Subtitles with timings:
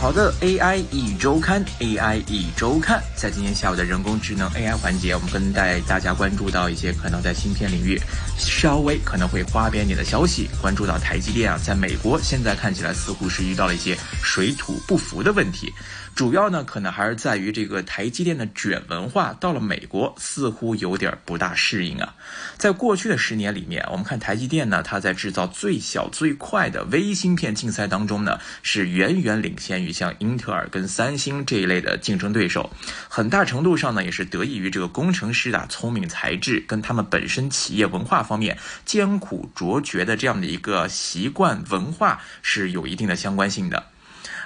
[0.00, 8.00] 好的，AI 一周刊，AI 一周刊，在今天下午的人工智能 AI 环节，我们跟带大家关注到一些可能在芯片领域
[8.38, 10.48] 稍微可能会花边点的消息。
[10.58, 15.70] 关注到台积电啊，在美国现在看起来似乎是遇到了一些水土不服的问题。
[16.14, 22.14] 主要呢，可能还是在于这个台积电的卷文化到了美国，似乎有点不大适应啊。
[22.58, 32.70] 在过去的十年里面，我们看台积电呢，它在制造最小最快的微芯片竞赛当中呢，是远远领先于像英特尔跟三星这一类的竞争对手。
[33.08, 43.89] 很大程度上呢，也是得益于这个工程师的聪明才智，跟他们本身企业文化方面艰苦卓绝的这样的一个习惯文化是有一定的相关性的。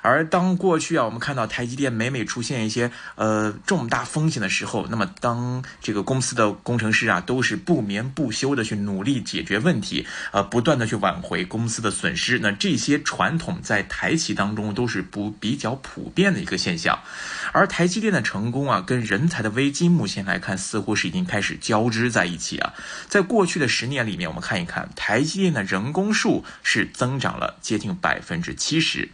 [0.05, 12.39] 而当过去啊，我们看到台积电每每出现一些呃重大风险的时候，那么当这个公司的工程师啊，都是不眠不休的去努力解决问题，呃，不断的去挽回公司的损失。
[12.39, 16.99] 那这些传统在台企当中都是不比较普遍的一个现象。
[17.53, 22.75] 而台积电的成功啊，跟人才的危机，目前来看似乎是已经开始交织在一起啊。
[23.09, 29.09] 在过去的十年里面，我们看一看台积电的人工数是增长了接近百分之七十，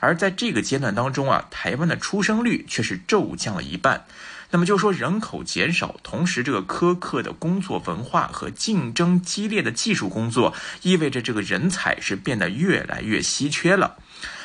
[0.00, 4.04] 而在这个阶段当中啊，台湾的出生率却是骤降了一半。
[4.50, 13.96] 那么就说人口减少，同时这个苛刻的工作文化和竞争激烈的技术工作，意味着这个人才是变得越来越稀缺了。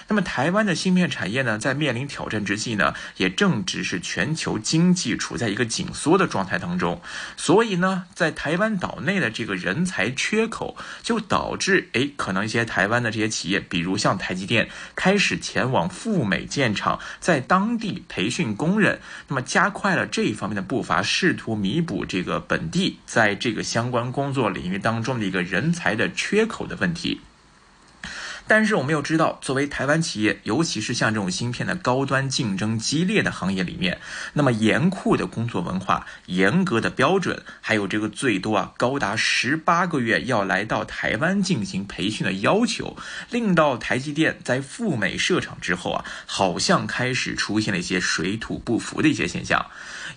[0.08, 7.02] 那么，台湾的芯片产业呢，在面临挑战之际呢，也正值是全球经济处在一个紧缩的状态当中，
[7.38, 27.22] 所以呢，在台湾岛内的这个人才缺口，就导致哎，可能一些台湾的这些企业，比如像台积电，开始前往赴美建厂，在当地培训工人，那么加快了这一方面的步伐，试图弥补这个本地在这个相关工作领域当中的一个人才的缺口的问题。
[28.52, 33.98] 但是我们又知道，作为台湾企业，尤其是像这种芯片的高端竞争激烈的行业里面，
[34.34, 42.98] 那么严酷的工作文化、严格的标准，还有这个最多啊高达十八个月要来到台湾进行培训的要求，
[43.30, 49.66] 令到台积电在赴美设厂之后啊，好像开始出现了一些水土不服的一些现象。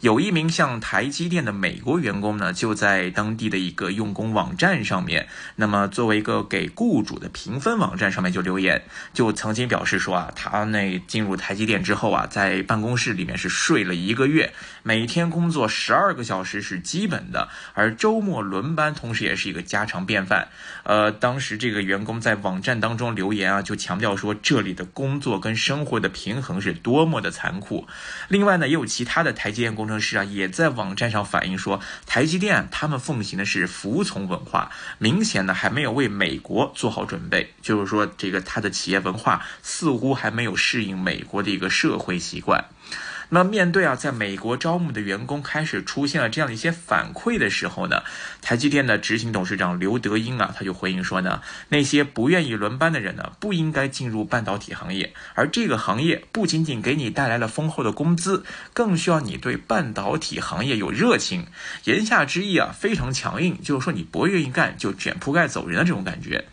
[0.00, 14.52] 有一名像台积电的美国员工呢，就在当地的一个用工网站上面，那么作为一个给雇主的评分网站上面就留言，就曾经表示说啊，他那进入台积电之后啊，在办公室里面是睡了一个月，
[14.82, 20.48] 每天工作十二个小时是基本的，而周末轮班同时也是一个家常便饭。
[20.82, 27.88] 呃，当时这个员工在网站当中留言啊，就强调说这里的工作跟生活的平衡是多么的残酷。
[28.28, 29.94] 另外呢，也有其他的台积电工程。
[30.04, 42.64] 师啊，也在网站上反映说，台积电他们奉行的是服从文化，明显呢还没有为美国做好准备，就是说这个他的企业文化似乎还没有适应美国的一个社会习惯。
[43.30, 48.02] 那面对啊，在美国招募的员工开始出现了这样的一些反馈的时候呢，
[48.42, 58.44] 台积电的执行董事长刘德英啊，他就回应说呢，那些不愿意轮班的人呢，不应该进入半导体行业，而这个行业不仅仅给你带来了丰厚的工资，
[58.74, 61.46] 更需要你对半导体行业有热情。
[61.84, 66.44] 言下之意啊，非常强硬，就是说你不愿意干就卷铺盖走人的这种感觉。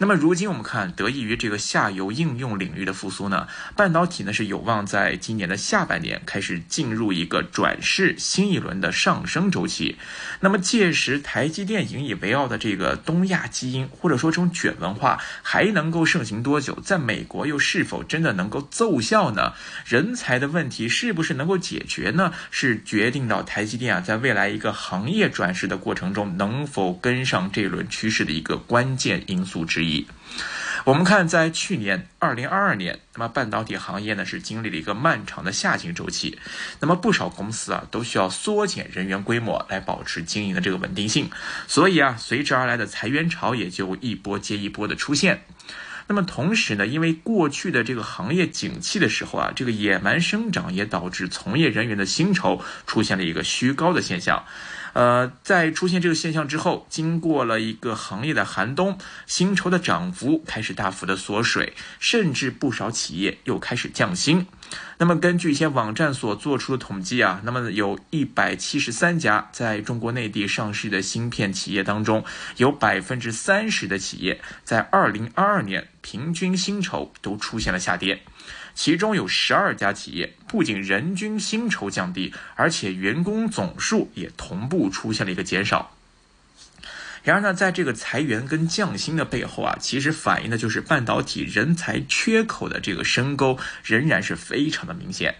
[0.00, 9.96] 那么如今我们看，得益于这个下游应用领域的复苏呢，半导体呢是有望在今年的下半年开始进入一个转势新一轮的上升周期。
[10.38, 16.78] 那么届时，台积电引以为傲的这个东亚基因，或者说这种卷文化，还能够盛行多久？
[16.84, 19.54] 在美国又是否真的能够奏效呢？
[19.84, 22.32] 人才的问题是不是能够解决呢？
[22.52, 29.87] 是决定到台积电啊，在未来一个行业转势的过程中，能否跟上这一轮趋势的一个关键因素之一。
[29.88, 30.06] 一，
[30.84, 36.38] 我们看，在去年二零二二年，那么半导体行业呢是经历了一个漫长的下行周期，
[36.80, 41.30] 那么不少公司啊都需要缩减人员规模来保持经营的这个稳定性，
[41.66, 45.42] 所以啊，随之而来的裁员潮也就一波接一波的出现。
[46.10, 54.46] 那么同时呢，因为过去的这个行业景气的时候啊，这个野蛮生长也导致从业人员的薪酬出现了一个虚高的现象。
[54.92, 64.46] 呃，在出现这个现象之后，经过了一个行业的寒冬，薪酬的涨幅开始大幅的缩水，甚至不少企业又开始降薪。
[64.98, 72.24] 那么，根据一些网站所做出的统计啊，那么有一百七十三家在中国内地上市的芯片企业当中，
[72.56, 78.22] 有百分之三十的企业在二零二二年平均薪酬都出现了下跌。
[78.78, 85.96] 其中有十二家企业不仅人均薪酬降低，而且员工总数也同步出现了一个减少。
[87.24, 95.34] 然而呢，在这个裁员跟降薪的背后啊，其实反映的就是半导体人才缺口的这个深沟仍然是非常的明显。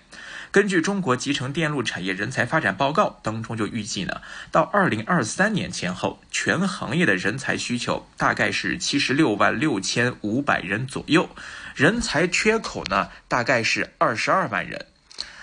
[0.51, 11.29] 根据中国集成电路产业人才发展报告当中就预计呢，到二零二三年前后，全行业的人才需求大概是七十六万六千五百人左右，
[11.79, 14.87] 人才缺口呢大概是二十二万人。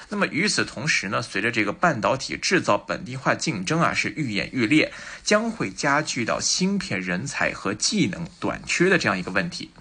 [0.09, 4.91] 那么与此同时呢，随着这个半导体制造本地化竞争啊是愈演愈烈，
[5.23, 9.71] 将会加剧到芯片人才和技能短缺的这样一个问题。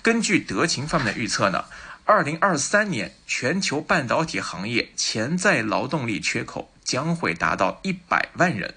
[0.00, 1.64] 根据德勤方面的预测呢。
[2.08, 8.72] 二零二三年，全球半导体行业潜在劳动力缺口将会达到一百万人。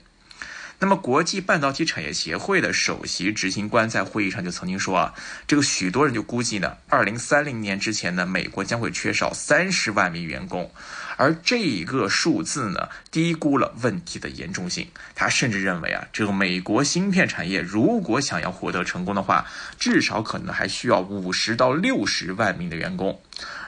[0.81, 5.13] 那么，国际半导体产业协会的首席执行官在会议上就曾经说啊，
[5.45, 10.71] 这个许多人就估计呢，二零三零年之前呢，美国将会缺少三十万名员工。
[11.17, 14.87] 而这一个数字呢，低估了问题的严重性。
[15.13, 19.45] 他甚至认为啊，这个美国芯片产业如果想要获得成功的话，
[19.77, 23.19] 至少可能还需要五十到六十万名的员工。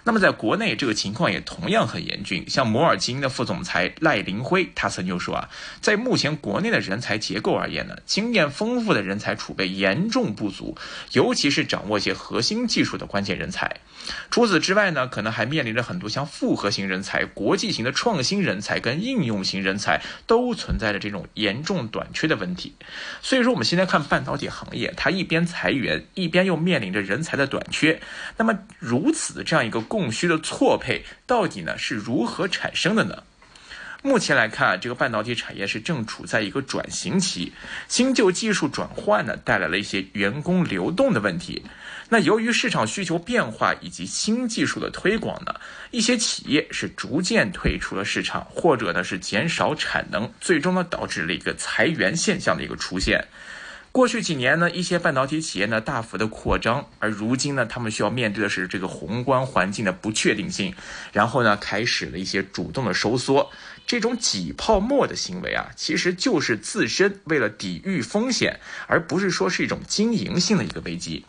[0.03, 2.50] 那么在国内，这个情况也同样很严峻。
[2.50, 10.75] 像摩尔基因的副总裁赖林辉，他曾就说啊，在目前国内的人才结构而言呢，经验丰富的人才储备严重不足，
[11.12, 13.77] 尤其是掌握一些核心技术的关键人才。
[14.31, 22.74] 除此之外呢，可能还面临着很多像复合型人才、国际型的创新人才跟应用型人才都存在着这种严重短缺的问题。
[23.21, 28.01] 所以说，我们现在看半导体行业，它一边裁员，一边又面临着人才的短缺。
[28.38, 29.81] 那么如此这样一个。
[29.91, 33.23] 供需的错配到底呢是如何产生的呢？
[34.03, 37.51] 目前来看，这个半导体产业是正处在一个转型期，
[37.87, 41.63] 新旧技术转换呢带来了一些员工流动的问题。
[42.09, 45.53] 那由于市场需求变化以及新技术的推广呢，
[45.91, 53.27] 一些企业是逐渐退出了市场，或者呢是减少产能，最终呢导致了一个裁员现象的一个出现。
[53.91, 60.73] 过去几年呢，一些半导体企业呢大幅的扩张，而如今呢，他们需要面对的是这个宏观环境的不确定性，
[61.11, 63.51] 然后呢，开始了一些主动的收缩。
[63.85, 71.25] 这种挤泡沫的行为啊，其实就是自身为了抵御风险，而不是说是一种经营性的一个危机。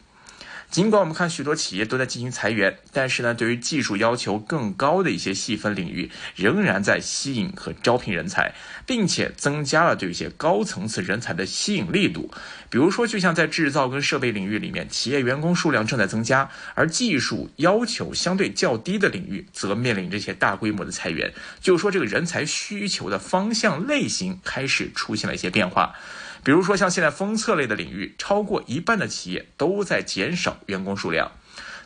[0.72, 8.54] 尽管我们看许多企业都在进行裁员，但是呢，对于技术要求更高的一些细分领域，仍然在吸引和招聘人才，
[8.86, 12.32] 并且增加了对一些高层次人才的吸引力度。
[12.70, 21.34] 比如说，就像在制造跟设备领域里面，企业员工数量正在增加，而技术要求相对较低的领域，则面临这些大规模的裁员。
[21.60, 25.94] 就是说，这个人才需求的方向类型开始出现了一些变化。
[26.44, 31.30] 比如说，像现在封测类的领域，超过一半的企业都在减少员工数量。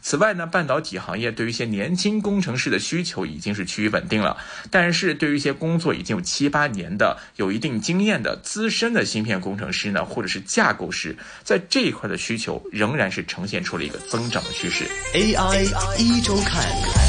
[0.02, 4.36] 此外呢，半导体行业对于一些年轻工程师的需求已经是趋于稳定了，
[4.70, 14.84] 但是对于一些工作已经有七八年的、有一定经验的资深的芯片工程师呢，或者是架构师，在这一块的需求仍然是呈现出了一个增长的趋势。
[15.12, 15.64] AI
[15.98, 17.05] 一周看。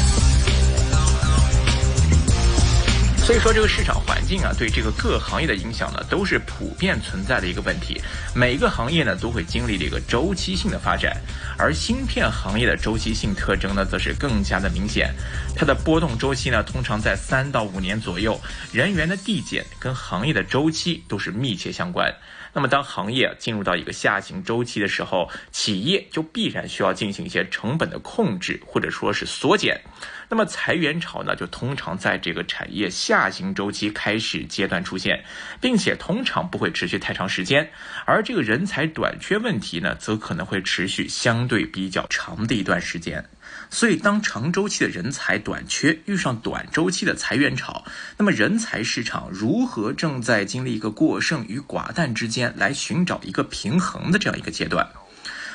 [3.28, 8.00] 所以说，这个市场环境啊，对这个各行业的影响呢，都是普遍存在的一个问题。
[8.34, 11.14] 每个行业呢，都会经历这个周期性的发展，
[11.58, 15.14] 而芯片行业的周期性特征呢，则是更加的明显。
[15.54, 18.40] 它的波动周期呢，通常在三到五年左右。
[18.72, 22.10] 人员的递减跟行业的周期都是密切相关。
[22.58, 29.80] 那么，当行业进入到一个下行周期的时候，企业就必然需要进行一些成本的控制，或者说是缩减。
[30.28, 35.22] 那么，裁员潮呢，就通常在这个产业下行周期开始阶段出现，
[35.60, 37.70] 并且通常不会持续太长时间。
[38.04, 43.24] 而这个人才短缺问题呢，则可能会持续相对比较长的一段时间。
[43.70, 47.84] 所以，当长周期的人才短缺遇上短周期的裁员潮，
[48.16, 54.88] 那么人才市场如何正在经历一个过剩与寡淡之间来寻找一个平衡的这样一个阶段？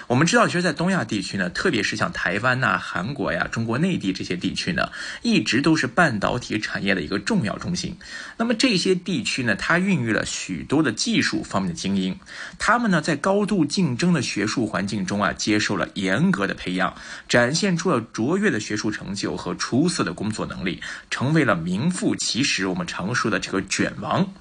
[0.07, 4.91] 我们知道，其实，在东亚地区呢，特别是像台湾呐、韩国呀、中国内地这些地区呢，
[5.21, 7.95] 一直都是半导体产业的一个重要中心。
[8.37, 12.17] 那么这些地区呢，它孕育了许多的技术方面的精英，
[12.59, 16.93] 他们呢，在高度竞争的学术环境中啊，接受了严格的培养，
[17.29, 24.33] 展现出了卓越的学术成就和出色的工作能力，成为了名副其实我们常说的这个卷王。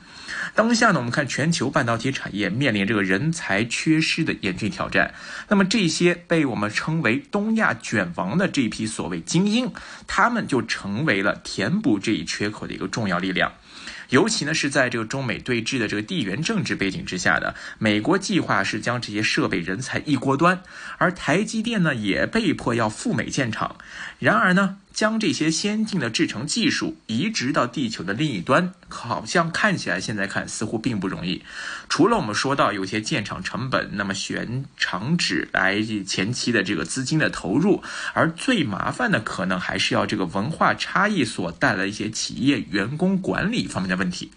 [0.55, 5.15] 当下呢，我们看全球半导体产业面临这个人才缺失的严峻挑战。
[5.49, 9.73] 那么这些被我们称为东亚卷王的这一批所谓精英，
[10.07, 13.53] 他们就成为了填补这一缺口的一个重要力量。
[14.11, 20.61] 尤其呢是在这个中美对峙的这个地缘政治背景之下的，美国计划是将这些设备人才一锅端，
[20.99, 23.77] 而台积电呢也被迫要赴美建厂。
[24.19, 31.43] 然而呢，将这些先进的制成技术移植到地球的另一端，好像看起来现在看似乎并不容易。
[31.89, 37.83] 除了我们说到有些建厂成本，那么选厂址来前期的这个资金的投入，
[38.15, 44.31] 而最麻烦的可能还是要这个文化差异所带来一些企业员工管理方面的问题。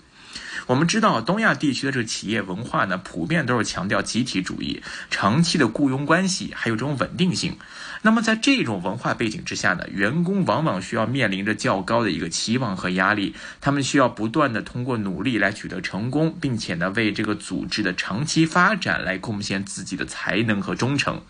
[0.68, 7.58] 我们知道，东亚地区的这个企业文化呢，普遍都是强调集体主义、长期的雇佣关系，还有这种稳定性。
[8.02, 21.22] 那么在这种文化背景之下呢，员工往往需要面临着较高的一个期望和压力，他们需要不断的通过努力来取得成功，并且呢，为这个组织的长期发展来贡献自己的才能和忠诚。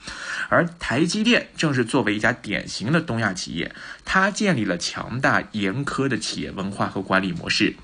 [0.50, 7.76] 而台积电正是作为一家典型的东亚企业，它建立了强大严苛的企业文化和管理模式。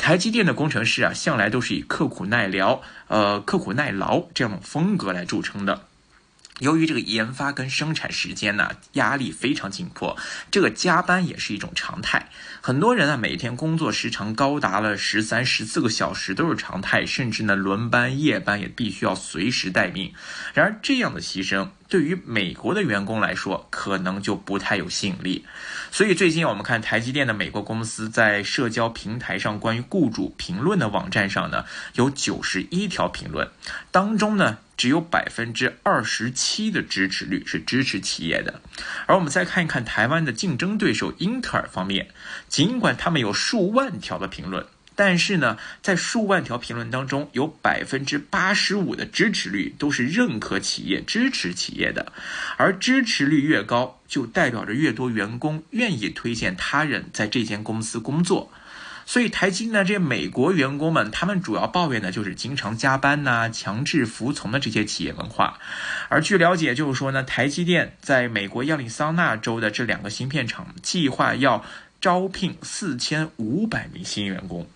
[0.00, 5.86] 台积电的工程师啊，向来都是以刻苦耐劳、呃刻苦耐劳这样的风格来著称的。
[6.58, 10.16] 由于这个研发跟生产时间呢压力非常紧迫，
[10.50, 12.28] 这个加班也是一种常态。
[12.60, 20.12] 很多人啊每天工作时长高达了十三、十四个小时都是常态，甚至呢轮班、夜班也必须要随时待命。
[20.54, 25.44] 然而这样的牺牲对于美国的员工来说，可能就不太有吸引力。
[25.90, 33.50] 所以最近我们看台积电的美国公司在社交平台上关于雇主评论的网站上呢，有九十一条评论，
[33.90, 34.58] 当中呢。
[34.80, 38.62] 只有百分之二十七的支持率是支持企业的，
[39.04, 42.08] 而我们再看一看台湾的竞争对手英特尔方面，
[42.48, 44.64] 尽管他们有数万条的评论，
[45.00, 52.12] 但是呢，在数万条评论当中，有百分之八十五的支持率都是认可企业、支持企业的，
[52.58, 58.52] 而支持率越高，就代表着越多员工愿意推荐他人在这间公司工作。
[59.06, 65.58] 所以台积呢，这些美国员工们，他们主要抱怨的就是经常加班呐、强制服从的这些企业文化。
[66.10, 71.64] 而据了解，就是说呢，台积电在美国亚利桑那州的这两个芯片厂，计划要
[72.02, 74.68] 招聘四千五百名新员工。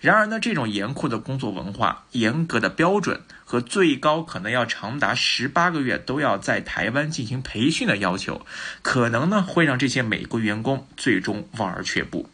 [0.00, 8.46] 然而呢，这种严酷的工作文化、严格的标准和最高可能要长达十八个月都要在台湾进行培训的要求，
[8.82, 12.28] 可能呢会让这些美国员工最终望而却步。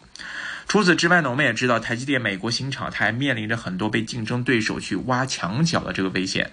[0.67, 6.51] 除此之外呢，我们也知道台积电美国新厂，它还面临着很多被竞争对手去挖墙脚的这个危险。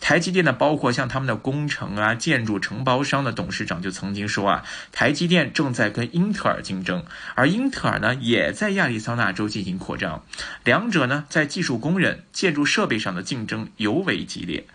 [0.00, 7.04] 台积电呢，包括像他们的工程啊、建筑承包商的董事长就曾经说啊，台积电正在跟英特尔竞争，
[7.34, 10.24] 而英特尔呢，也在亚利桑那州进行扩张，
[10.64, 14.66] 两者呢，在技术工人、建筑设备上的竞争尤为激烈。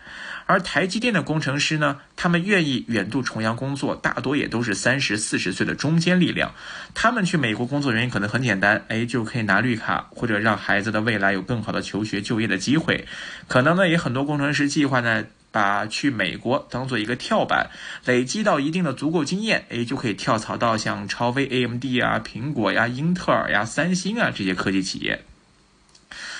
[0.48, 6.54] 而台积电的工程师呢，他们愿意远渡重洋工作，大多也都是三十四十岁的中坚力量。
[6.94, 13.06] 他们去美国工作原因可能很简单，哎，就可以拿绿卡，或者让孩子的未来有更好的求学就业的机会。
[13.46, 17.68] 可能呢，也很多工程师计划呢，把去美国当做一个跳板，
[18.06, 25.22] 累积到一定的足够经验，哎，就可以跳槽到像超威、AMD 啊、苹果呀、英特尔呀、三星啊这些科技企业。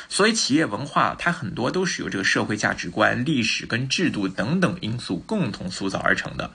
[0.09, 6.51] 所以，企业文化它很多都是由这个社会价值观、历史跟制度等等因素共同塑造而成的。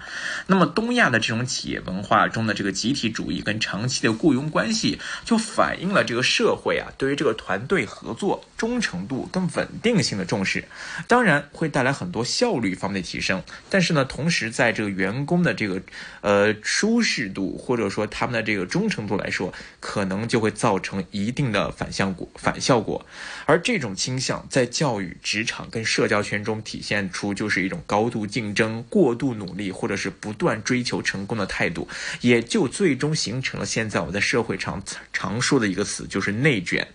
[0.47, 10.67] 那么，东亚的这种企业文化中的这个集体主义跟长期的雇佣关系，就反映了这个社会啊对于这个团队合作、忠诚度跟稳定性的重视。
[11.07, 13.43] 当然，会带来很多效率方面的提升。
[13.69, 15.79] 但是呢，同时在这个员工的这个
[16.21, 22.27] 呃舒适度或者说他们的这个忠诚度来说，可能就会造成一定的反效果。
[22.35, 23.05] 反效果。
[23.45, 31.87] 而这种倾向在教育、职场跟社交圈中体现出，就是一种高度竞争、过度努力，或者是不断追求成功的态度，
[32.21, 34.81] 也就最终形成了现在我们在社会上
[35.11, 36.87] 常说的一个词，就是内卷。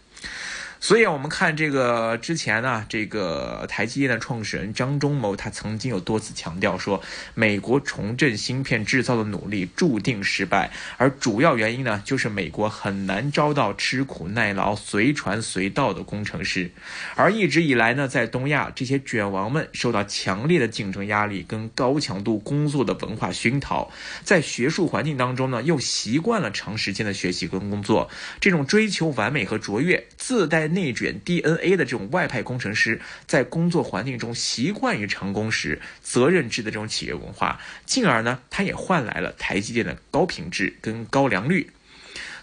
[0.80, 7.02] 所以，我们看这个之前呢，这个台积电的创始人张忠谋，他曾经有多次强调说，
[7.35, 16.70] 美国重振芯片制造的努力注定失败，而主要原因呢，就是美国很难招到吃苦耐劳、随传随到的工程师。
[17.16, 23.90] 而一直以来呢，在东亚，这些卷王们受到强烈的竞争压力跟高强度工作的文化熏陶，
[24.23, 28.08] 在学术环境当中呢，又习惯了长时间的学习跟工作，
[28.40, 30.67] 这种追求完美和卓越，自带。
[30.68, 41.70] 内卷 DNA 的这种外派工程师，在工作环境中习惯于成功时责任制的这种企业文化，进而呢，他也换来了台积电的高品质跟高良率。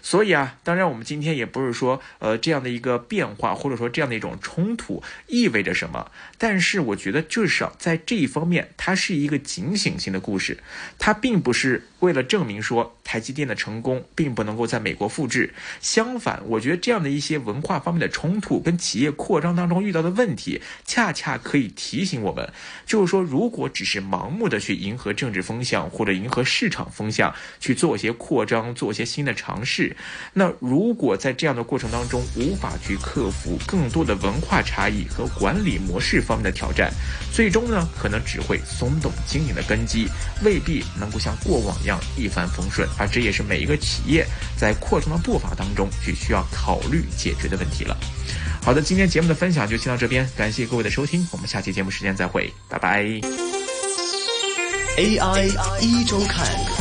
[0.06, 10.58] 所以啊，当然我们今天也不是说，呃，这样的一个变化或者说这样的一种冲突意味着什么，但是我觉得至少在这一方面，它是一个警醒性的故事，
[10.96, 22.52] 它并不是为了证明说台积电的成功并不能够在美国复制，相反，我觉得这样的一些文化方面的冲突跟企业扩张当中遇到的问题，恰恰可以提醒我们，
[22.86, 29.95] 就是说，如果只是盲目的去迎合政治风向或者迎合市场风向去做一些扩张、做一些新的尝试，
[30.32, 36.92] 那如果在这样的过程当中无法去克服更多的文化差异和管理模式方面的挑战，
[37.32, 40.08] 最终呢，可能只会松动经营的根基，
[40.42, 42.88] 未必能够像过往一样一帆风顺。
[42.98, 44.26] 而这也是每一个企业
[44.58, 47.96] 在扩张的步伐当中去需要考虑解决的问题了。
[48.62, 53.04] 好的，今天节目的分享就先到这边，感谢各位的收听，我们下期节目时间再会，拜拜。
[54.98, 56.75] AI 一周看。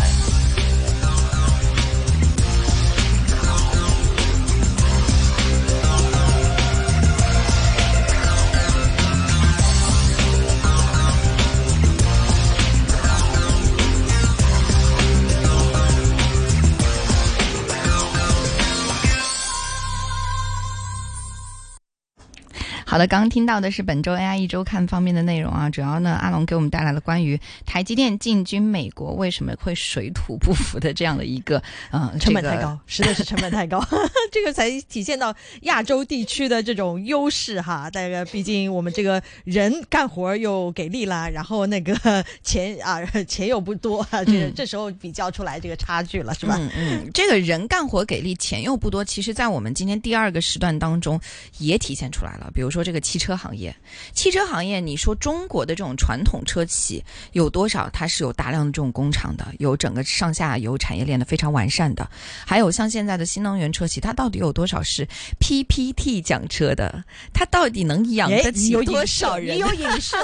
[22.95, 31.61] 好的，刚刚听到的是本周 AI 一周看方面的内容啊，主要呢，阿龙给我们带来了关于台积电进军美国为什么会水土不服的这样的一个，
[31.91, 33.85] 嗯，成本太高，实在是成本太高，
[34.31, 37.89] 这个才体现到亚洲地区的这种优势哈。
[37.89, 46.55] 大家毕竟我们这个人干活又给力啦，然后那个钱啊钱又不多，这这时候比较出来这个差距了，是吧？
[46.57, 51.19] 嗯嗯，这个人干活给力，钱又不多，其实在我们今天第二个时段当中
[51.57, 52.84] 也体现出来了，比如说。
[52.85, 53.75] 这个汽车行业，
[54.13, 57.89] 汽车行业，你说中国的这种传统车企有多少？
[57.91, 62.07] 它是有大量的这种工厂的，有整个上下游产业链的非常完善的。
[62.45, 65.07] 还有像现在的新能源车企，它到底有多少是
[65.39, 67.03] PPT 讲车的？
[67.33, 69.55] 它到底能养得起多少人？
[69.55, 70.17] 你有影射，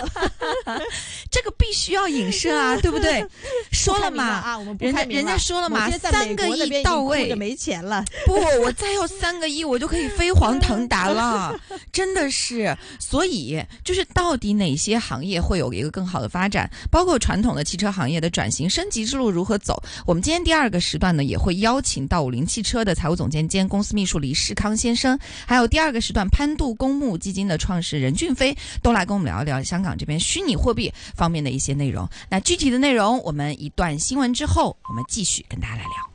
[1.32, 3.26] 这个必须要影射啊， 对不对？
[3.72, 8.06] 说了嘛啊，我们人家人家说了嘛，三个亿到位，没钱了。
[8.28, 11.60] 不，我再要三个亿，我就可以飞黄腾达了，
[11.92, 12.51] 真的是。
[12.52, 16.70] 是，所以就是到底哪些行业会有一个更好的发展？
[16.90, 19.82] 包括传统的汽车行业的转型升级之路如何走？
[20.06, 25.18] 我们今天第二个时段呢，也会邀请到五菱汽车的财务总监兼公司秘书李世康先生，
[25.48, 32.08] 还有第二个时段潘度公募基金的创始人俊飞，都来跟我们聊一聊香港这边虚拟货币方面的一些内容。
[32.30, 36.11] 那具体的内容，我们一段新闻之后，我们继续跟大家来聊。